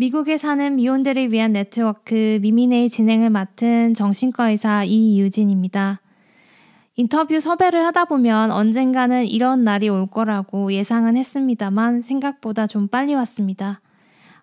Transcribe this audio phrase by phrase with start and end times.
[0.00, 6.00] 미국에 사는 미혼들을 위한 네트워크 미미네의 진행을 맡은 정신과 의사 이유진입니다.
[6.96, 13.82] 인터뷰 섭외를 하다 보면 언젠가는 이런 날이 올 거라고 예상은 했습니다만 생각보다 좀 빨리 왔습니다.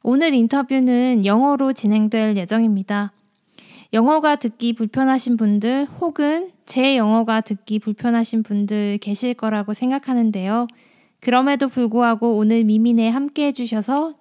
[0.04, 3.12] 오늘 인터뷰는 영어로 진행될 예정입니다.
[3.94, 10.68] 영어가 듣기 불편하신 분들 혹은 제 영어가 듣기 불편하신 분들 계실 거라고 생각하는데요.
[11.20, 14.14] 그럼에도 불구하고 오늘 미미네 함께 해주셔서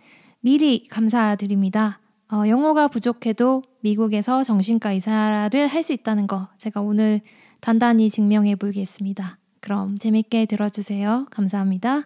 [0.46, 1.98] 미리 감사드립니다.
[2.32, 7.20] 어, 영어가 부족해도 미국에서 정신과 의사를 할 수 있다는 거 제가 오늘
[7.60, 9.38] 단단히 증명해 보겠습니다.
[9.60, 11.27] 그럼 재밌게 들어주세요.
[11.32, 12.05] 감사합니다.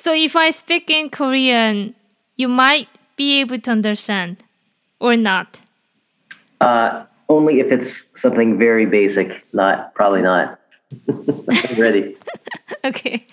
[0.00, 1.94] So if I speak in Korean,
[2.36, 4.42] you might be able to understand
[4.98, 5.60] or not.
[6.60, 9.28] Uh, only if it's something very basic.
[9.52, 10.58] Not probably not.
[11.78, 12.16] Ready.
[12.84, 13.28] okay.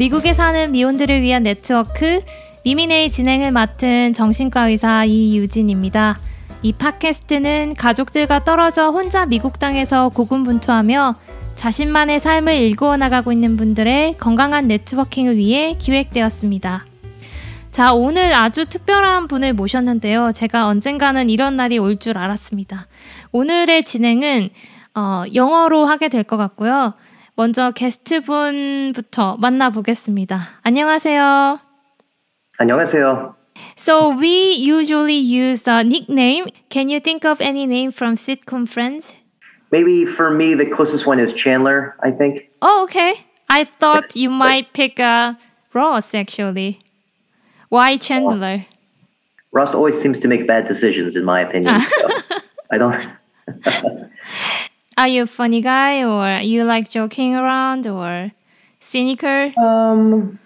[0.00, 2.22] 미국에 사는 미혼들을 위한 네트워크
[2.64, 6.18] 미미네의 진행을 맡은 정신과 의사 이유진입니다.
[6.62, 11.16] 이 팟캐스트는 가족들과 떨어져 혼자 미국 땅에서 고군분투하며
[11.54, 16.86] 자신만의 삶을 일구어 나가고 있는 분들의 건강한 네트워킹을 위해 기획되었습니다.
[17.70, 20.32] 자, 오늘 아주 특별한 분을 모셨는데요.
[20.32, 22.86] 제가 언젠가는 이런 날이 올 줄 알았습니다.
[23.32, 24.48] 오늘의 진행은
[24.94, 26.94] 어, 영어로 하게 될 것 같고요.
[27.35, 30.59] 먼저 게스트분부터 만나보겠습니다.
[30.63, 31.59] 안녕하세요.
[32.57, 33.35] 안녕하세요.
[33.77, 36.45] So we usually use a nickname.
[36.69, 39.15] Can you think of any name from sitcom Friends?
[39.71, 42.49] Maybe for me, the closest one is Chandler, I think.
[42.61, 43.25] Oh, okay.
[43.49, 45.33] I thought you might pick uh,
[45.73, 46.79] Ross, actually.
[47.69, 48.65] Why Chandler?
[49.51, 51.79] Ross always seems to make bad decisions, in my opinion.
[51.79, 52.07] so
[52.71, 53.17] I don't.
[55.00, 58.32] Are you a funny guy or you like joking around or
[58.80, 59.50] cynical?
[59.56, 60.38] Um,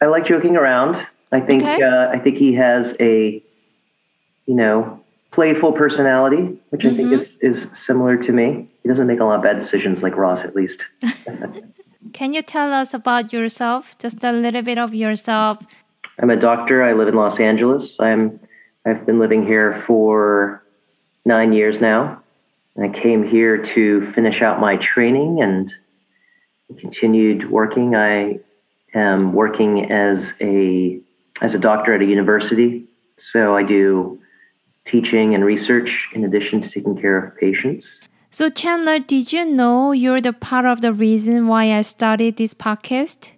[0.00, 1.06] I like joking around.
[1.30, 1.80] I think Okay.
[1.80, 3.40] uh, I think he has a,
[4.46, 4.98] you know,
[5.30, 8.68] playful personality, which I think is is similar to me.
[8.82, 10.80] He doesn't make a lot of bad decisions like Ross, at least.
[12.12, 13.96] Can you tell us about yourself?
[14.00, 15.58] Just a little bit of yourself.
[16.18, 16.82] I'm a doctor.
[16.82, 17.94] I live in Los Angeles.
[18.00, 18.40] I'm
[18.84, 20.64] I've been living here for
[21.24, 22.24] nine years now.
[22.82, 25.72] I came here to finish out my training and
[26.78, 27.96] continued working.
[27.96, 28.38] I
[28.94, 31.00] am working as a
[31.40, 32.84] as a doctor at a university,
[33.18, 34.20] so I do
[34.84, 37.86] teaching and research in addition to taking care of patients.
[38.30, 42.54] So Chandler, did you know you're the part of the reason why I started this
[42.54, 43.32] podcast?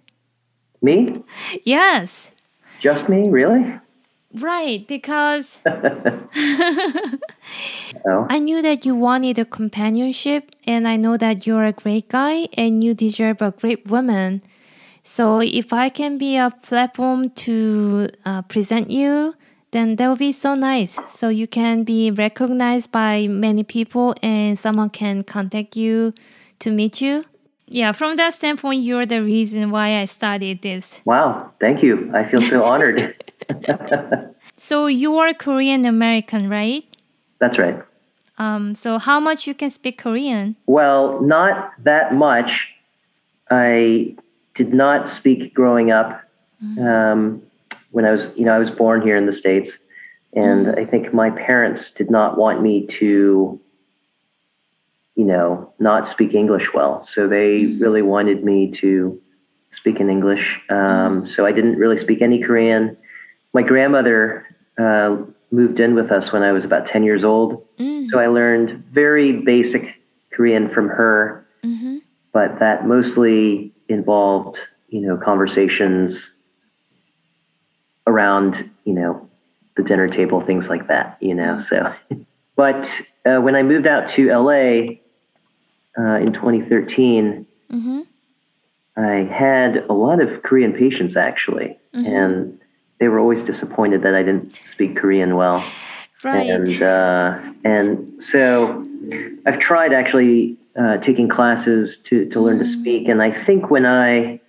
[0.81, 1.23] Me?
[1.63, 2.31] Yes.
[2.79, 3.29] Just me?
[3.29, 3.79] Really?
[4.33, 5.59] Right, because.
[5.65, 6.29] I
[8.39, 12.81] knew that you wanted a companionship, and I know that you're a great guy and
[12.83, 14.41] you deserve a great woman.
[15.03, 19.35] So, if I can be a platform to uh, present you,
[19.71, 20.97] then that would be so nice.
[21.07, 26.13] So, you can be recognized by many people and someone can contact you
[26.59, 27.25] to meet you.
[27.73, 31.01] Yeah, from that standpoint, you're the reason why I started this.
[31.05, 31.51] Wow.
[31.59, 32.11] Thank you.
[32.13, 33.15] I feel so honored.
[34.57, 36.83] So, you are Korean American, right?
[37.39, 37.81] That's right.
[38.37, 40.55] Um, so, how much you can speak Korean?
[40.67, 42.51] Well, not that much.
[43.49, 44.15] I
[44.53, 46.21] did not speak growing up.
[46.79, 47.41] Um,
[47.89, 49.71] when I was, you know, I was born here in the States.
[50.33, 53.59] And I think my parents did not want me to,
[55.21, 57.05] you know, not speak English well.
[57.05, 59.21] So they really wanted me to
[59.71, 60.59] speak in English.
[60.67, 62.97] Um, so I didn't really speak any Korean.
[63.53, 64.47] My grandmother
[64.79, 65.17] uh,
[65.51, 67.63] moved in with us when I was about 10 years old.
[68.09, 69.83] So I learned very basic
[70.33, 71.45] Korean from her,
[72.33, 74.57] but that mostly involved,
[74.89, 76.19] you know, conversations
[78.07, 79.29] around, you know,
[79.77, 81.63] the dinner table, things like that, you know.
[81.69, 81.93] So,
[82.55, 82.89] but
[83.23, 85.00] uh, when I moved out to LA
[85.97, 87.45] uh, in 2013,
[88.97, 92.59] I had a lot of Korean patients actually, and
[92.99, 95.63] they were always disappointed that I didn't speak Korean well.
[96.23, 96.47] Right.
[96.49, 98.83] And uh, and so
[99.45, 103.07] I've tried actually uh, taking classes to to learn to speak.
[103.07, 104.39] And I think when I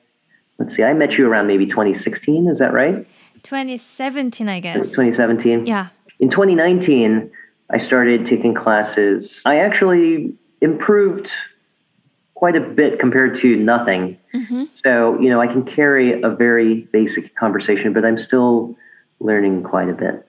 [0.58, 2.48] let's see, I met you around maybe 2016.
[2.48, 3.06] Is that right?
[3.42, 4.90] 2017, I guess.
[4.90, 5.66] 2017.
[5.66, 5.88] Yeah.
[6.20, 7.30] In 2019,
[7.70, 9.40] I started taking classes.
[9.44, 11.28] I actually improved
[12.34, 14.16] quite a bit compared to nothing.
[14.84, 18.74] So, you know, I can carry a very basic conversation, but I'm still
[19.20, 20.26] learning quite a bit.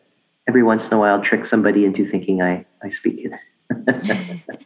[0.47, 3.31] Every once in a while, trick somebody into thinking I, I speak it.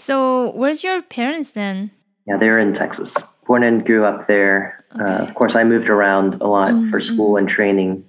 [0.00, 1.90] So, where's your parents then?
[2.26, 3.12] Yeah, they're in Texas.
[3.46, 4.84] Born and grew up there.
[4.98, 8.04] Uh, of course, I moved around a lot for school and training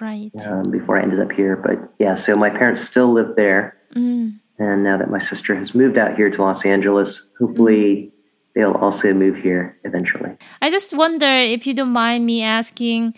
[0.00, 0.32] Right.
[0.46, 1.54] um, before I ended up here.
[1.56, 3.76] But yeah, so my parents still live there.
[3.94, 4.40] Mm.
[4.58, 8.12] And now that my sister has moved out here to Los Angeles, hopefully
[8.54, 10.30] they'll also move here eventually.
[10.62, 13.14] I just wonder if you don't mind me asking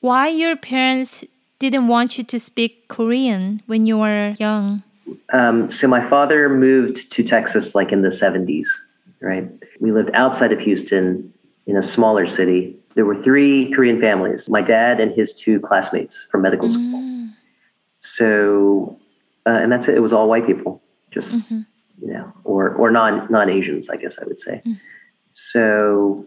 [0.00, 1.24] why your parents
[1.58, 4.82] didn't want you to speak Korean when you were young.
[5.32, 8.66] Um, so my father moved to Texas like in the 70s,
[9.20, 9.50] right?
[9.80, 11.32] We lived outside of Houston
[11.66, 12.76] in a smaller city.
[12.94, 17.28] There were three Korean families my dad and his two classmates from medical school.
[18.00, 18.97] So,
[19.48, 19.94] uh, and that's it.
[19.94, 21.32] It was all white people, just,
[22.02, 24.62] you know, or, or non, non Asians, I guess I would say.
[25.32, 26.26] So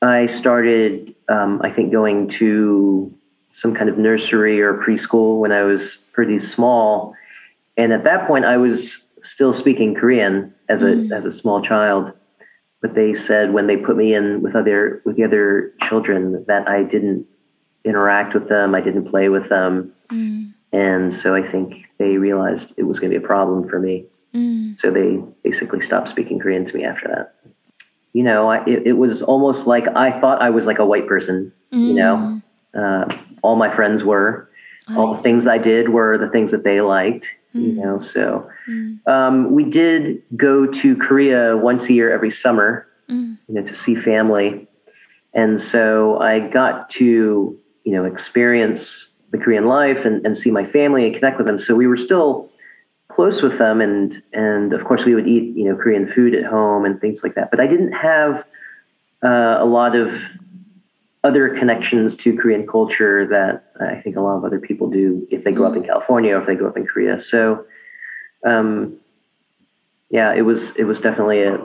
[0.00, 3.12] I started, um, I think, going to
[3.52, 7.14] some kind of nursery or preschool when I was pretty small.
[7.76, 12.12] And at that point, I was still speaking Korean as a as a small child.
[12.80, 16.68] But they said when they put me in with other with the other children that
[16.68, 17.26] I didn't
[17.84, 20.52] interact with them, I didn't play with them, Mm.
[20.74, 24.06] And so I think they realized it was going to be a problem for me.
[24.34, 24.76] Mm.
[24.80, 27.36] So they basically stopped speaking Korean to me after that.
[28.12, 31.06] You know, I, it, it was almost like I thought I was like a white
[31.06, 31.52] person.
[31.70, 32.42] You know,
[32.76, 33.04] uh,
[33.42, 34.50] all my friends were.
[34.96, 37.26] All the things I did were the things that they liked.
[37.52, 38.50] You know, so
[39.06, 42.88] um, we did go to Korea once a year every summer.
[43.08, 43.38] Mm.
[43.48, 44.66] You know, to see family,
[45.32, 50.64] and so I got to you know experience the Korean life and, and see my
[50.70, 51.58] family and connect with them.
[51.58, 52.48] So we were still
[53.08, 56.44] close with them and and of course we would eat you know Korean food at
[56.44, 57.50] home and things like that.
[57.50, 58.44] But I didn't have
[59.24, 60.08] uh, a lot of
[61.24, 65.42] other connections to Korean culture that I think a lot of other people do if
[65.42, 67.20] they grow up in California or if they grow up in Korea.
[67.20, 67.66] So
[68.46, 68.98] um,
[70.10, 71.56] yeah, it was it was definitely a,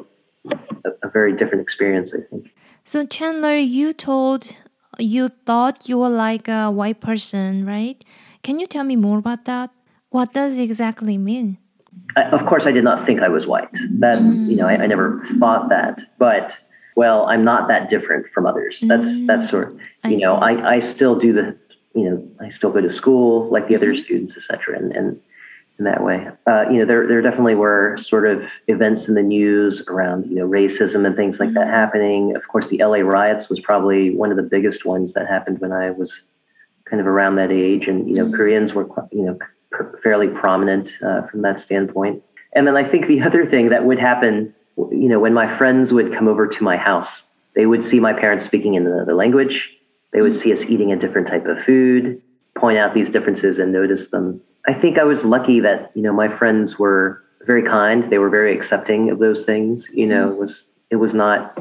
[0.50, 2.12] a a very different experience.
[2.14, 2.52] I think.
[2.84, 4.56] So, Chandler, you told
[5.00, 8.04] you thought you were like a white person, right?
[8.44, 9.72] Can you tell me more about that?
[10.10, 11.58] What does it exactly mean?
[12.16, 13.70] I, of course, I did not think I was white.
[14.00, 16.00] That you know, I, I never thought that.
[16.18, 16.52] But
[16.96, 18.80] well, I'm not that different from others.
[18.82, 19.28] That's mm.
[19.28, 19.72] that's sort.
[19.72, 20.44] Of, I you know, see.
[20.44, 21.58] I, I still do the
[21.94, 24.78] you know I still go to school like the other students, etc.
[24.78, 25.22] And and
[25.80, 29.24] in that way, uh, you know, there there definitely were sort of events in the
[29.24, 32.36] news around you know racism and things like that happening.
[32.36, 35.72] Of course, the LA riots was probably one of the biggest ones that happened when
[35.72, 36.12] I was
[36.86, 39.40] kind of around that age, and you know, Koreans were you know
[39.72, 42.24] pr- fairly prominent uh, from that standpoint.
[42.54, 45.94] And then I think the other thing that would happen, you know, when my friends
[45.94, 47.22] would come over to my house,
[47.56, 49.70] they would see my parents speaking in another language.
[50.12, 52.22] They would see us eating a different type of food,
[52.58, 54.42] point out these differences and notice them.
[54.70, 58.12] I think I was lucky that you know my friends were very kind.
[58.12, 59.84] They were very accepting of those things.
[59.92, 61.58] You know, it was it was not.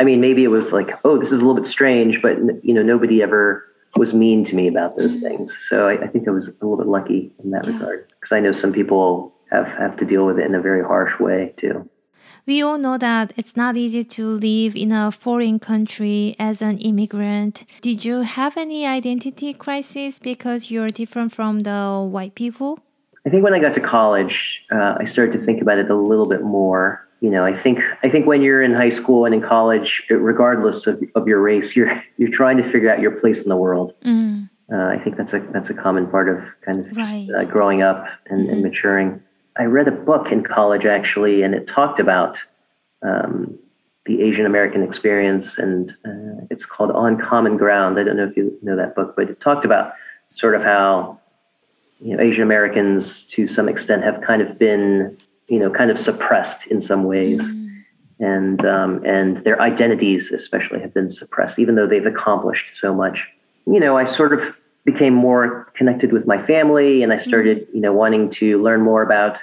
[0.00, 2.72] I mean, maybe it was like, oh, this is a little bit strange, but you
[2.72, 3.64] know, nobody ever
[3.96, 5.26] was mean to me about those mm-hmm.
[5.26, 5.52] things.
[5.68, 8.40] So I, I think I was a little bit lucky in that regard because I
[8.40, 11.86] know some people have have to deal with it in a very harsh way too.
[12.48, 16.78] We all know that it's not easy to live in a foreign country as an
[16.78, 17.66] immigrant.
[17.82, 22.78] Did you have any identity crisis because you're different from the white people?
[23.26, 25.94] I think when I got to college, uh, I started to think about it a
[25.94, 27.06] little bit more.
[27.20, 30.86] You know, I think I think when you're in high school and in college, regardless
[30.86, 33.92] of, of your race, you're you're trying to figure out your place in the world.
[34.06, 37.28] Mm, Uh, I think that's a that's a common part of kind of Right.
[37.36, 39.20] uh, growing up and, and maturing.
[39.58, 42.38] I read a book in college actually, and it talked about
[43.02, 43.58] um,
[44.06, 47.98] the Asian American experience, and uh, it's called On Common Ground.
[47.98, 49.92] I don't know if you know that book, but it talked about
[50.34, 51.20] sort of how
[52.00, 55.98] you know Asian Americans, to some extent, have kind of been you know kind of
[55.98, 57.40] suppressed in some ways.
[58.20, 63.24] And um, and their identities, especially, have been suppressed, even though they've accomplished so much.
[63.66, 64.56] You know, I sort of
[64.92, 69.02] became more connected with my family, and I started, you know, wanting to learn more
[69.02, 69.36] about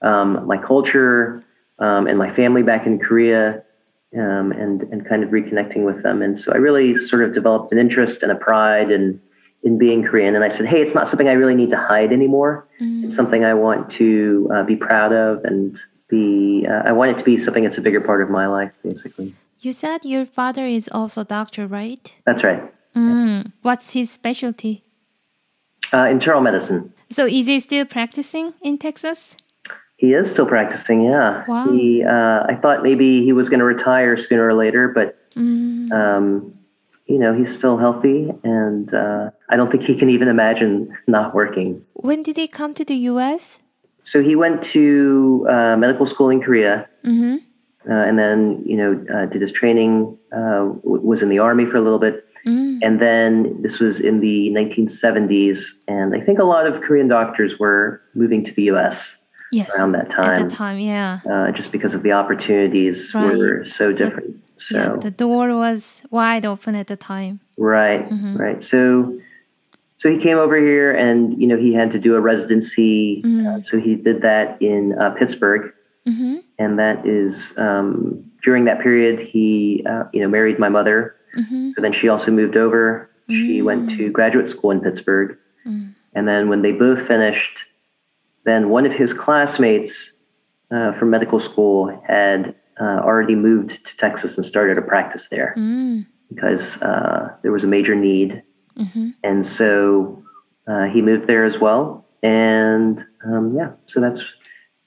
[0.00, 1.44] um, my culture
[1.78, 3.62] um, and my family back in Korea,
[4.16, 6.22] um, and and kind of reconnecting with them.
[6.22, 9.20] And so I really sort of developed an interest and a pride in
[9.62, 10.34] in being Korean.
[10.36, 12.52] And I said, hey, it's not something I really need to hide anymore.
[12.80, 15.78] It's something I want to uh, be proud of, and
[16.08, 16.66] be.
[16.70, 19.34] Uh, I want it to be something that's a bigger part of my life, basically.
[19.60, 22.04] You said your father is also a doctor, right?
[22.24, 22.62] That's right.
[22.98, 23.52] Mm.
[23.62, 24.82] What's his specialty?
[25.92, 26.92] Uh, internal medicine.
[27.10, 29.36] So is he still practicing in Texas?
[29.96, 31.02] He is still practicing.
[31.02, 31.44] Yeah.
[31.48, 31.72] Wow.
[31.72, 32.04] He.
[32.04, 35.92] Uh, I thought maybe he was going to retire sooner or later, but Mm.
[35.92, 36.54] um,
[37.06, 41.34] you know he's still healthy, and uh, I don't think he can even imagine not
[41.34, 41.84] working.
[41.94, 43.58] When did he come to the U.S.?
[44.04, 47.36] so he went to uh, medical school in Korea, Mm-hmm.
[47.90, 50.16] uh, and then you know uh, did his training.
[50.32, 52.78] Uh, w- was in the army for a little bit, Mm.
[52.82, 57.52] and then this was in the 1970s, and I think a lot of Korean doctors
[57.58, 59.00] were moving to the U.S.
[59.52, 59.70] Yes.
[59.74, 60.42] around that time.
[60.42, 61.20] At the time, yeah.
[61.30, 63.36] uh, just because of the opportunities Right.
[63.36, 64.36] were so So- different.
[64.60, 67.38] So Yeah, the door was wide open at the time.
[67.56, 68.36] right, Mhm.
[68.38, 68.62] right.
[68.64, 69.14] So
[70.00, 73.22] so he came over here, and you know he had to do a residency.
[73.24, 73.46] Mm.
[73.46, 75.72] Uh, so he did that in uh, Pittsburgh.
[76.08, 76.36] Mm-hmm.
[76.58, 81.70] and that is um, during that period he uh, you know married my mother Mm-hmm.
[81.74, 83.64] so then she also moved over she Mm.
[83.64, 85.94] went to graduate school in pittsburgh Mm.
[86.14, 87.56] and then when they both finished
[88.44, 89.92] then one of his classmates
[90.70, 95.54] uh, from medical school had uh, already moved to texas and started a practice there
[95.58, 96.06] Mm.
[96.32, 98.42] because uh, there was a major need
[98.78, 99.08] Mm-hmm.
[99.24, 100.22] and so
[100.70, 104.20] uh, he moved there as well and um, yeah so that's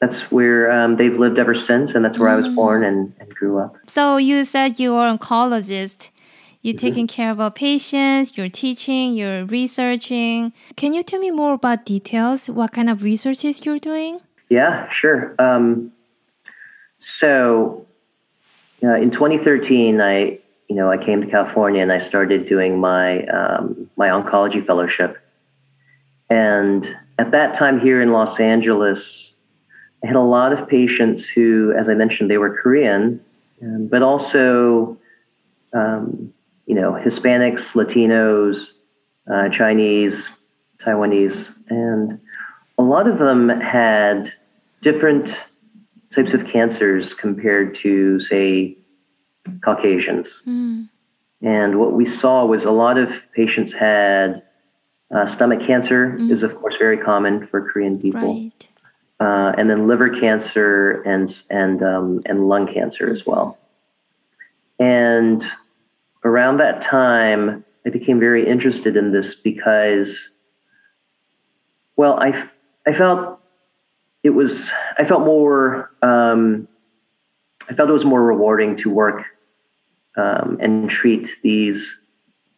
[0.01, 2.55] that's where um, they've lived ever since and that's where i was Mm.
[2.55, 6.10] born and, and grew up So you said you were an oncologist.
[6.61, 6.87] You're Mm-hmm.
[6.87, 10.53] taking care of our patients, you're teaching, you're researching.
[10.75, 12.49] Can you tell me more about details?
[12.49, 14.19] What kind of researches you're doing?
[14.49, 15.93] yeah sure um,
[16.99, 17.87] so
[18.83, 20.37] uh, in 2013 i
[20.67, 25.17] you know i came to california and i started doing my um, my oncology fellowship
[26.29, 26.85] and
[27.17, 29.31] at that time here in los angeles
[30.03, 33.21] I had a lot of patients who, as I mentioned, they were Korean,
[33.61, 34.97] um, but also,
[35.73, 36.33] um,
[36.71, 38.67] you know, Hispanics, Latinos,
[39.29, 40.29] uh, Chinese,
[40.81, 42.17] Taiwanese, and
[42.77, 44.31] a lot of them had
[44.81, 45.29] different
[46.15, 48.77] types of cancers compared to, say,
[49.65, 50.29] Caucasians.
[50.47, 50.87] Mm.
[51.41, 54.43] And what we saw was a lot of patients had
[55.13, 56.31] uh, stomach cancer, Mm.
[56.31, 58.69] is of course very common for Korean people Right.
[59.19, 63.57] uh, and then liver cancer and and um, and lung cancer as well.
[64.79, 65.43] And
[66.23, 70.15] around that time, I became very interested in this because,
[71.95, 72.47] well, I
[72.87, 73.39] I felt
[74.23, 76.67] it was I felt more um,
[77.69, 79.23] I felt it was more rewarding to work
[80.17, 81.85] um, and treat these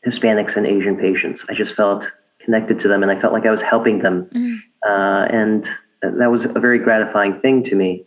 [0.05, 1.41] Hispanics and Asian patients.
[1.50, 2.03] I just felt
[2.43, 4.58] connected to them, and I felt like I was helping them Mm.
[4.86, 5.65] uh, and
[6.01, 8.05] that was a very gratifying thing to me.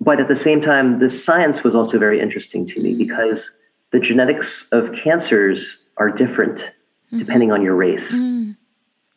[0.00, 3.40] But at the same time, the science was also very interesting to me because
[3.92, 6.64] the genetics of cancers are different
[7.16, 8.04] depending on your race.
[8.08, 8.56] Mm.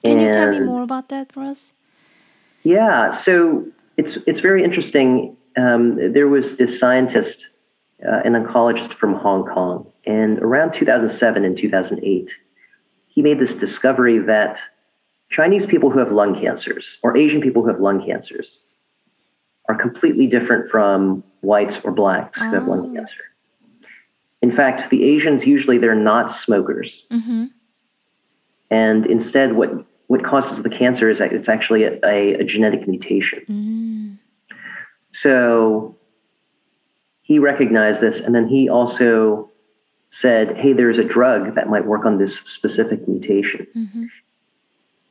[0.04, 1.72] Can you tell me more about that for us?
[2.64, 3.66] Yeah, so
[3.98, 5.38] it's it's very interesting.
[5.58, 7.38] Um, there was this scientist,
[8.06, 12.30] uh, an oncologist from Hong Kong, and around 2007 and 2008,
[13.08, 14.58] he made this discovery that
[15.30, 18.60] Chinese people who have lung cancers or Asian people who have lung cancers
[19.70, 22.94] are completely different from whites or blacks who have lung Oh.
[22.94, 23.24] cancer.
[24.46, 27.02] In fact, the Asians usually they're not smokers.
[27.12, 27.46] Mm-hmm.
[28.70, 29.72] And instead, what,
[30.06, 33.42] what causes the cancer is that it's actually a, a, a genetic mutation.
[33.50, 34.18] Mm.
[35.14, 35.98] So
[37.24, 39.50] he recognized this, and then he also
[40.12, 43.66] said, Hey, there's a drug that might work on this specific mutation.
[43.76, 44.06] Mm-hmm.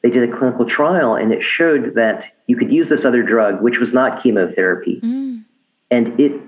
[0.04, 3.62] They did a clinical trial, and it showed that you could use this other drug,
[3.62, 5.44] which was not chemotherapy, Mm.
[5.90, 6.40] and it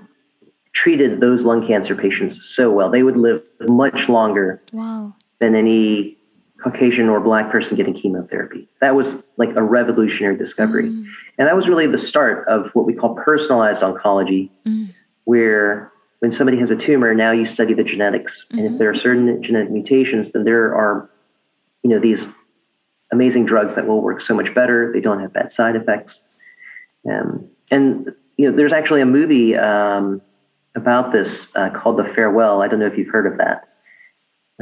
[0.81, 2.89] treated those lung cancer patients so well.
[2.91, 5.15] They would live much longer Wow.
[5.39, 6.17] than any
[6.63, 8.67] Caucasian or black person getting chemotherapy.
[8.81, 9.07] That was
[9.37, 10.89] like a revolutionary discovery.
[10.89, 11.05] Mm.
[11.37, 14.89] And that was really the start of what we call personalized oncology, Mm.
[15.25, 18.45] where when somebody has a tumor, now you study the genetics.
[18.51, 18.77] And if Mhm.
[18.79, 21.09] there are certain genetic mutations, then there are,
[21.83, 22.25] you know, these
[23.11, 24.91] amazing drugs that will work so much better.
[24.91, 26.19] They don't have bad side effects.
[27.09, 30.21] Um, and, you know, there's actually a movie um,
[30.77, 32.61] about this uh, called The Farewell.
[32.61, 33.63] I don't know if you've heard of that.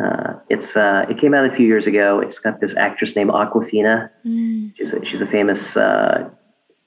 [0.02, 2.20] Uh, it's uh, it came out a few years ago.
[2.20, 4.10] It's got this actress named Awkwafina.
[4.26, 4.74] Mm.
[4.76, 5.76] She's a, she's a famous.
[5.76, 6.30] Uh,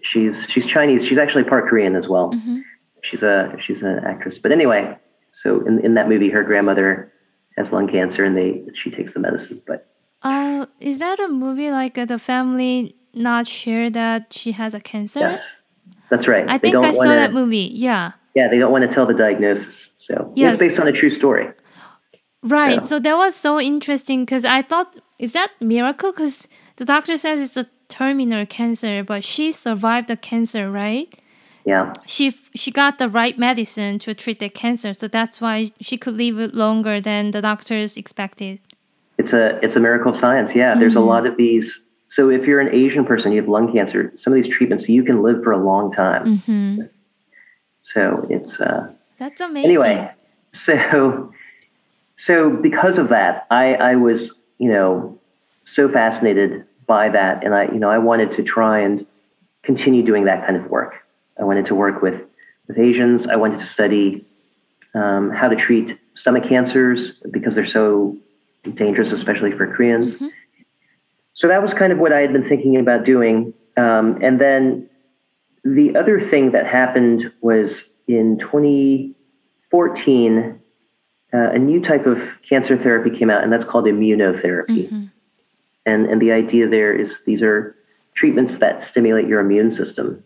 [0.03, 1.07] she's she's Chinese.
[1.07, 2.33] She's actually part Korean as well.
[2.33, 2.63] Mhm.
[3.03, 4.39] She's a she's an actress.
[4.39, 4.97] But anyway,
[5.43, 7.13] so in in that movie, her grandmother
[7.57, 9.63] has lung cancer, and they she takes the medicine.
[9.67, 9.87] But
[10.23, 14.81] Uh, is that a movie like uh, the family not share that she has a
[14.81, 15.21] cancer?
[15.21, 15.41] yes,
[16.11, 16.45] that's right.
[16.47, 17.71] I they think I saw wanna, that movie.
[17.73, 18.13] Yeah.
[18.39, 19.75] Yeah, they don't want to tell the diagnosis.
[20.07, 20.53] So Yes.
[20.53, 21.47] it's based on a true story.
[22.59, 22.83] Right.
[22.85, 26.11] So- So that was so interesting because I thought, is that miracle?
[26.13, 26.37] Because
[26.81, 31.09] the doctor says it's a terminal cancer, but she survived the cancer, right?
[31.73, 32.27] Yeah, She
[32.63, 36.37] she got the right medicine to treat the cancer, so that's why she could live
[36.65, 38.55] longer than the doctors expected.
[39.23, 40.51] it's a it's a miracle of science.
[40.63, 41.15] Yeah, there's a Mm-hmm.
[41.15, 41.67] lot of these
[42.17, 45.03] So if you're an Asian person, you have lung cancer, some of these treatments, you
[45.09, 46.23] can live for a long time.
[46.49, 46.75] hmm
[47.93, 49.71] So it's, uh, That's amazing.
[49.71, 50.11] anyway,
[50.53, 51.33] so,
[52.17, 55.19] so because of that, I, I was, you know,
[55.65, 57.45] so fascinated by that.
[57.45, 59.07] And I, you know, I wanted to try and
[59.63, 60.95] continue doing that kind of work.
[61.39, 62.21] I wanted to work with,
[62.67, 63.27] with Asians.
[63.27, 64.27] I wanted to study
[64.95, 68.17] um, how to treat stomach cancers because they're so
[68.75, 70.15] dangerous, especially for Koreans.
[70.15, 70.31] Mhm.
[71.35, 73.55] So that was kind of what I had been thinking about doing.
[73.77, 74.89] Um, and then
[75.65, 80.61] the other thing that happened was in 2014,
[81.33, 84.91] uh, a new type of cancer therapy came out, and that's called immunotherapy.
[84.91, 85.11] Mhm.
[85.85, 87.75] And, and the idea there is these are
[88.15, 90.23] treatments that stimulate your immune system.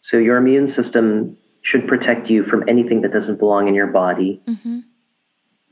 [0.00, 4.40] So your immune system should protect you from anything that doesn't belong in your body.
[4.46, 4.84] Mhm.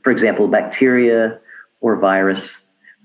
[0.03, 1.39] For example, bacteria
[1.79, 2.53] or virus.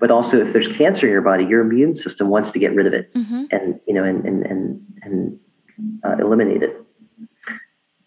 [0.00, 2.86] But also, if there's cancer in your body, your immune system wants to get rid
[2.86, 3.46] of it Mhm.
[3.52, 5.38] and you know and and and, and
[6.02, 6.74] uh, eliminate it.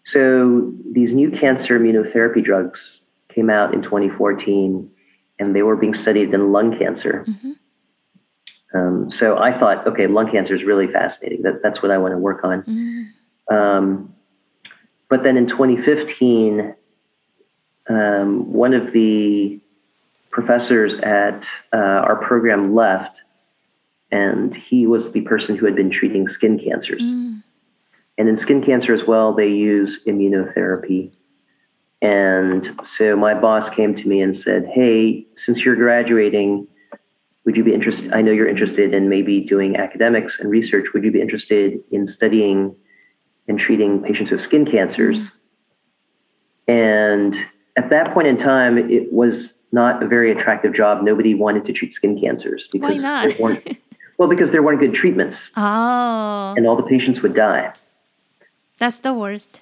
[0.04, 3.00] So these new cancer immunotherapy drugs
[3.34, 4.90] came out in 2014,
[5.38, 7.24] and they were being studied in lung cancer.
[7.26, 7.54] Mhm.
[8.74, 11.42] Um, so I thought, okay, lung cancer is really fascinating.
[11.42, 12.62] That, that's what I want to work on.
[12.62, 13.54] Mm.
[13.56, 14.14] Um,
[15.08, 16.74] but then in 2015,
[17.88, 19.60] um, one of the
[20.34, 23.16] professors at uh, our program left,
[24.10, 27.02] and he was the person who had been treating skin cancers.
[27.02, 27.42] Mm.
[28.18, 31.12] And in skin cancer as well, they use immunotherapy.
[32.02, 36.66] And so my boss came to me and said, Hey, since you're graduating,
[37.44, 38.12] would you be interested?
[38.12, 40.88] I know you're interested in maybe doing academics and research.
[40.92, 42.74] Would you be interested in studying
[43.46, 45.18] and treating patients with skin cancers?
[46.66, 47.36] And
[47.76, 51.02] at that point in time, it was not a very attractive job.
[51.02, 53.60] Nobody wanted to treat skin cancers because Why not?
[54.18, 57.72] well, because there weren't good treatments, Oh, and all the patients would die.
[58.78, 59.60] that's the worst.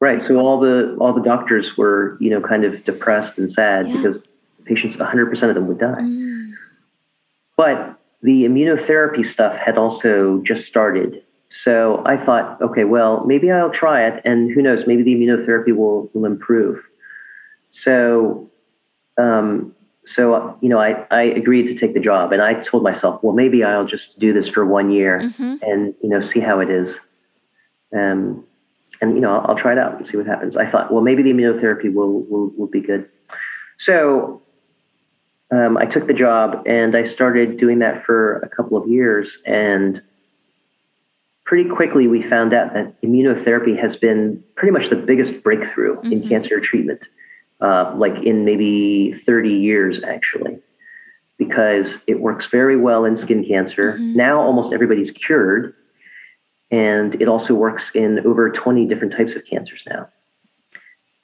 [0.00, 0.22] Right.
[0.26, 3.96] So all the all the doctors were, you know, kind of depressed and sad Yeah.
[3.96, 4.22] because
[4.64, 6.00] patients, 100% of them would die.
[6.00, 6.52] Mm.
[7.56, 11.22] But the immunotherapy stuff had also just started.
[11.50, 15.74] So I thought, okay, well, maybe I'll try it, and who knows, maybe the immunotherapy
[15.74, 16.82] will will improve.
[17.70, 18.50] So,
[19.18, 19.74] um,
[20.06, 23.34] so you know, I I agreed to take the job, and I told myself, well,
[23.34, 25.60] maybe I'll just do this for one year Mhm.
[25.62, 26.94] and you know see how it is.
[27.96, 28.44] Um,
[29.00, 30.56] and you know, I'll, I'll try it out and see what happens.
[30.56, 33.08] I thought, well, maybe the immunotherapy will will, will be good.
[33.78, 34.42] So
[35.50, 39.36] um, I took the job and I started doing that for a couple of years.
[39.44, 40.00] And
[41.44, 46.22] pretty quickly, we found out that immunotherapy has been pretty much the biggest breakthrough in
[46.22, 46.28] Mhm.
[46.28, 47.00] cancer treatment,
[47.60, 50.58] uh, like in maybe 30 years, actually,
[51.38, 53.94] because it works very well in skin cancer.
[53.98, 54.14] Mhm.
[54.14, 55.74] Now, almost everybody's cured.
[56.70, 60.08] And it also works in over 20 different types of cancers now.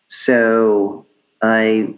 [0.08, 1.06] So
[1.42, 1.94] I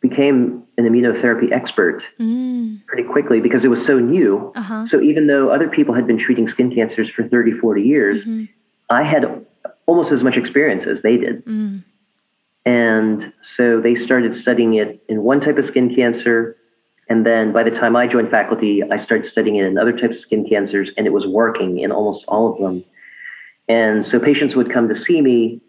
[0.00, 2.86] became an immunotherapy expert Mm.
[2.86, 4.50] pretty quickly because it was so new.
[4.56, 4.86] Uh-huh.
[4.86, 8.48] So even though other people had been treating skin cancers for 30, 40 years, Mhm.
[8.88, 9.44] I had
[9.86, 11.44] almost as much experience as they did.
[11.44, 11.82] Mm.
[12.66, 16.56] And so they started studying it in one type of skin cancer.
[17.08, 20.16] And then by the time I joined faculty, I started studying it in other types
[20.16, 22.84] of skin cancers, and it was working in almost all of them.
[23.68, 25.60] And so patients would come to see me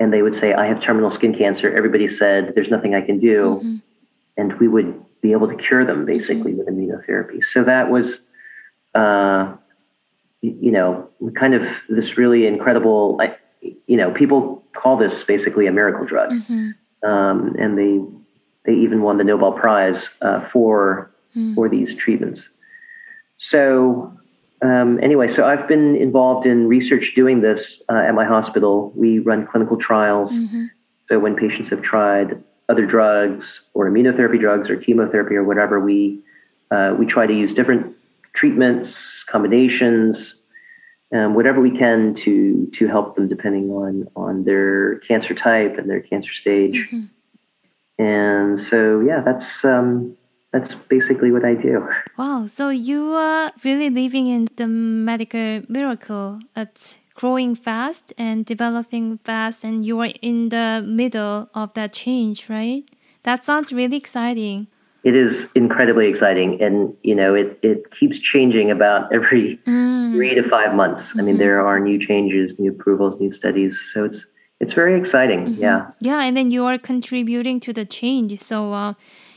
[0.00, 1.72] and they would say, I have terminal skin cancer.
[1.72, 3.60] Everybody said, There's nothing I can do.
[3.62, 3.82] Mhm.
[4.36, 7.44] And we would be able to cure them basically with immunotherapy.
[7.44, 8.18] So that was,
[8.94, 9.54] uh,
[10.42, 13.36] you know, kind of this really incredible, I,
[13.86, 16.74] you know, people call this basically a miracle drug Mhm.
[17.02, 18.00] um, and they
[18.66, 21.54] they even won the Nobel Prize uh, for Mm.
[21.56, 22.40] for these treatments.
[23.36, 24.12] So
[24.62, 28.92] um, anyway, so I've been involved in research doing this uh, at my hospital.
[28.96, 30.30] We run clinical trials.
[30.32, 30.70] Mhm.
[31.08, 36.20] So when patients have tried other drugs or immunotherapy drugs or chemotherapy or whatever, we
[36.70, 37.94] uh, we try to use different
[38.32, 40.34] treatments, combinations,
[41.14, 45.88] um, whatever we can to to help them depending on on their cancer type and
[45.88, 46.88] their cancer stage.
[46.92, 47.08] Mhm.
[47.98, 50.16] And so yeah, that's um,
[50.52, 51.86] that's basically what I do.
[52.18, 56.40] Wow, so you are really living in the medical miracle.
[56.56, 62.50] It's growing fast and developing fast, and you are in the middle of that change,
[62.50, 62.82] right?
[63.22, 64.66] That sounds really exciting.
[65.04, 70.12] It is incredibly exciting, and you know it it keeps changing about every Mm.
[70.14, 71.04] three to five months.
[71.18, 71.38] I mean, Mhm.
[71.44, 73.78] there are new changes, new approvals, new studies.
[73.92, 74.20] So it's
[74.62, 75.40] it's very exciting.
[75.66, 75.78] Yeah.
[76.00, 78.38] Yeah, and then you are contributing to the change.
[78.38, 78.92] So uh,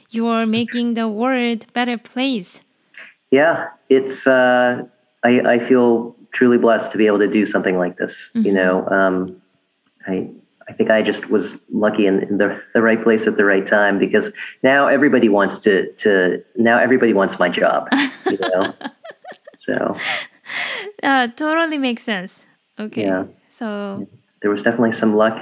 [0.09, 2.61] you are making the world better place.
[3.29, 3.55] yeah,
[3.89, 4.83] it's uh,
[5.29, 8.13] I, I feel truly blessed to be able to do something like this.
[8.13, 8.45] Mm-hmm.
[8.47, 9.15] You know, um,
[10.07, 10.29] I
[10.69, 13.65] I think I just was lucky in, in, the the right place at the right
[13.67, 14.25] time because
[14.63, 17.87] now everybody wants to to now everybody wants my job.
[18.29, 18.73] You know,
[19.65, 19.95] so
[21.03, 22.45] uh, totally makes sense.
[22.79, 23.25] Okay, Yeah.
[23.49, 24.07] so
[24.41, 25.37] there was definitely some luck,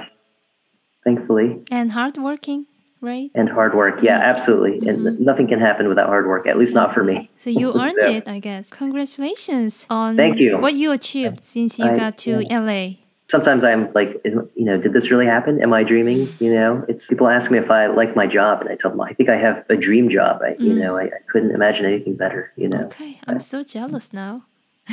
[1.04, 2.66] thankfully, and hardworking,
[3.00, 3.30] right?
[3.34, 4.02] and hard work.
[4.02, 4.78] Yeah, absolutely.
[4.80, 5.06] Mm-hmm.
[5.06, 6.46] And nothing can happen without hard work.
[6.46, 7.30] At least not for me.
[7.36, 8.10] So you earned Yeah.
[8.18, 8.70] it, I guess.
[8.70, 10.58] Congratulations on Thank you.
[10.58, 12.60] what you achieved since you I- got to yeah.
[12.60, 12.88] LA.
[13.30, 15.60] Sometimes I'm like, you know, did this really happen?
[15.62, 16.34] Am I dreaming?
[16.40, 19.00] You know, it's people ask me if I like my job, and I tell them
[19.00, 20.40] I think I have a dream job.
[20.42, 20.78] I, you Mm.
[20.78, 22.52] know, I, I couldn't imagine anything better.
[22.56, 22.86] You know.
[22.86, 24.44] Okay, I'm so jealous now.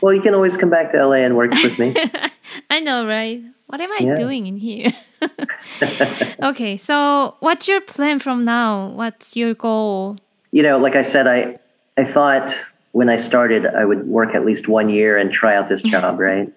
[0.00, 1.94] well, you can always come back to LA and work with me.
[2.70, 3.42] I know, right?
[3.66, 4.14] What am I Yeah.
[4.16, 4.92] doing in here?
[6.42, 8.88] okay, so what's your plan from now?
[8.90, 10.16] What's your goal?
[10.52, 11.56] you know, like I said, I
[11.98, 12.54] I thought
[12.94, 16.18] when I started I would work at least one year and try out this job,
[16.20, 16.48] right?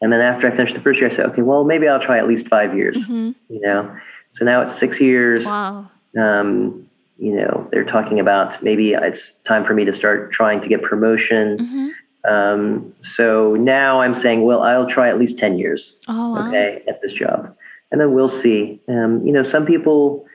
[0.00, 2.18] And then after I finished the first year, I said, okay, well, maybe I'll try
[2.18, 2.96] at least five years.
[2.96, 3.36] Mhm.
[3.48, 3.96] You know,
[4.32, 5.44] so now it's six years.
[5.44, 5.88] Wow.
[6.18, 6.86] um,
[7.18, 10.82] you know, they're talking about maybe it's time for me to start trying to get
[10.82, 11.46] promotion.
[11.58, 11.90] Mhm.
[12.28, 16.48] Um, so now I'm saying, well, I'll try at least 10 years, Oh, wow.
[16.48, 17.54] okay, at this job.
[17.92, 18.80] And then we'll see.
[18.88, 20.26] Um, you know, some people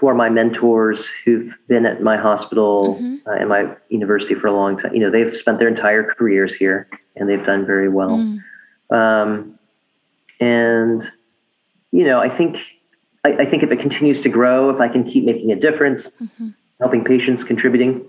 [0.00, 3.20] who are my mentors who've been at my hospital Mhm.
[3.26, 6.54] uh, and my university for a long time, you know, they've spent their entire careers
[6.54, 8.16] here and they've done very well.
[8.18, 8.40] Mm.
[8.96, 9.58] Um,
[10.40, 11.08] and
[11.92, 12.56] you know, I think
[13.24, 16.08] I, I think if it continues to grow, if I can keep making a difference,
[16.22, 16.54] Mhm.
[16.80, 18.06] helping patients, contributing,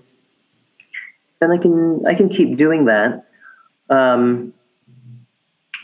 [1.40, 3.26] then I can I can keep doing that.
[3.90, 4.54] Um,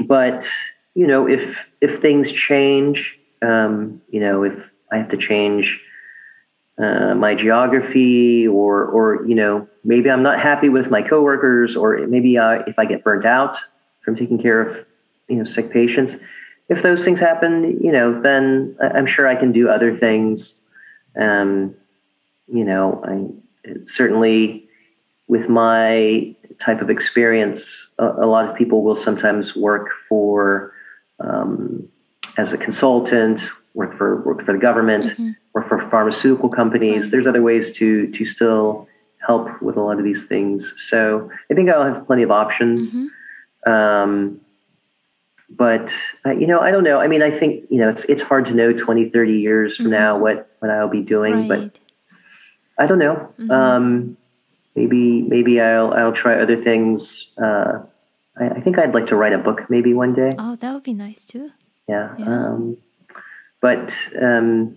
[0.00, 0.42] but
[0.94, 4.54] you know, if if things change, um, you know, if
[4.90, 5.78] I have to change
[6.78, 12.06] uh, my geography, or or you know, maybe I'm not happy with my coworkers, or
[12.06, 13.56] maybe uh, if I get burnt out
[14.04, 14.86] from taking care of
[15.28, 16.14] you know sick patients.
[16.68, 20.52] If those things happen, you know, then I'm sure I can do other things.
[21.18, 21.74] Um,
[22.46, 24.68] you know, I certainly
[25.28, 27.62] with my type of experience,
[27.98, 30.72] a, a lot of people will sometimes work for
[31.20, 31.88] um,
[32.36, 33.40] as a consultant,
[33.74, 35.36] work for work for the government, Mhm.
[35.58, 37.10] Work for pharmaceutical companies.
[37.10, 38.88] There's other ways to to still
[39.26, 40.72] help with a lot of these things.
[40.88, 42.90] So I think I'll have plenty of options.
[42.90, 43.08] Mhm.
[43.72, 44.40] Um,
[45.50, 45.90] but
[46.26, 47.00] uh, you know, I don't know.
[47.00, 49.90] I mean, I think you know, it's it's hard to know 20, 30 years from
[49.90, 51.78] now what what I'll be doing, but
[52.78, 53.32] I don't know.
[53.38, 53.50] Mhm.
[53.50, 54.16] Um,
[54.76, 57.26] maybe maybe I'll I'll try other things.
[57.42, 57.80] Uh,
[58.38, 60.30] I, I think I'd like to write a book maybe one day.
[60.38, 61.50] Oh, that would be nice too.
[61.88, 62.14] Yeah.
[62.18, 62.26] Yeah.
[62.26, 62.76] Um,
[63.60, 63.90] but
[64.22, 64.76] um,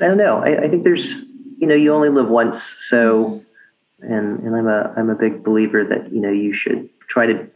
[0.00, 0.38] I don't know.
[0.38, 1.06] I, I think there's
[1.58, 3.42] you know you only live once, so
[4.00, 7.48] and and I'm a I'm a big believer that you know you should try to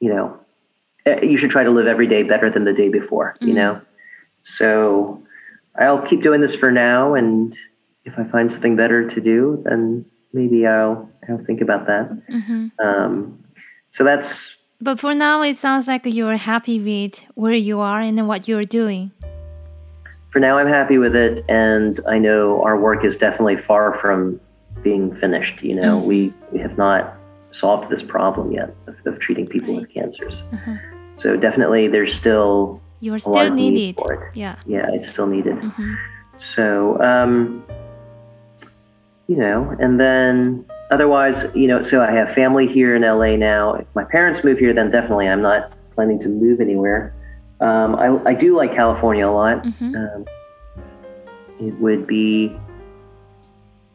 [0.00, 0.38] you know
[1.06, 3.36] eh, you should try to live every day better than the day before.
[3.40, 3.56] You Mhm.
[3.56, 3.80] know.
[4.44, 5.22] So
[5.78, 7.56] I'll keep doing this for now, and
[8.04, 12.06] if I find something better to do, then maybe I'll I'll think about that.
[12.28, 13.38] hmm Um,
[13.92, 14.28] so that's
[14.80, 18.68] But for now, it sounds like you're happy with where you are and what you're
[18.80, 19.10] doing.
[20.30, 24.40] For now I'm happy with it and I know our work is definitely far from
[24.82, 25.62] being finished.
[25.62, 26.04] You know, Mhm.
[26.04, 27.14] we, we have not
[27.52, 30.42] solved this problem yet of, of treating people with cancers.
[30.52, 30.74] Uh-huh.
[31.18, 33.96] So definitely there's still You're a lot still need needed.
[34.00, 34.36] for it.
[34.36, 34.56] Yeah.
[34.66, 35.56] Yeah, it's still needed.
[35.58, 35.94] hmm
[36.54, 37.64] So, um,
[39.26, 43.74] you know, and then otherwise, you know, so I have family here in LA now.
[43.74, 47.14] If my parents move here, then definitely I'm not planning to move anywhere.
[47.60, 49.64] Um, I, I do like California a lot.
[49.66, 50.24] hmm Um,
[51.58, 52.54] it would be.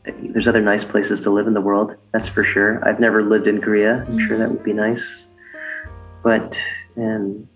[0.04, 1.96] There's other nice places to live in the world.
[2.12, 2.84] That's for sure.
[2.88, 4.04] I've never lived in Korea.
[4.08, 5.04] I'm sure that would be nice.
[6.24, 6.56] But,
[6.98, 7.48] um,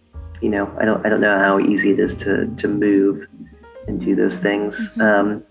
[0.41, 1.03] you know, I don't.
[1.03, 3.27] I don't know how easy it is to to move
[3.87, 4.75] and do those things.
[4.75, 5.01] Mhm.
[5.01, 5.43] Um,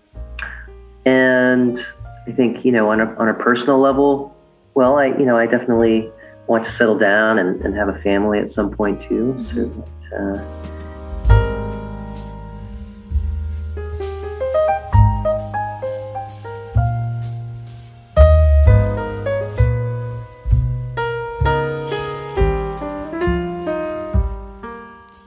[1.05, 1.85] and
[2.27, 4.33] I think you know, on a on a personal level,
[4.73, 6.09] well, I you know, I definitely
[6.47, 9.45] want to settle down and, and have a family at some point too.
[9.53, 9.85] So.
[10.15, 10.39] Uh,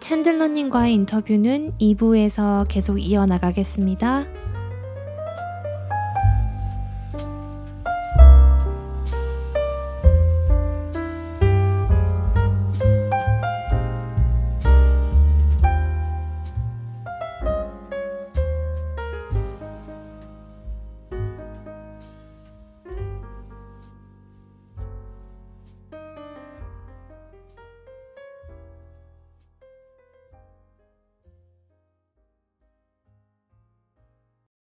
[0.00, 4.37] 챈들러님과의 인터뷰는 2부에서 계속 이어나가겠습니다.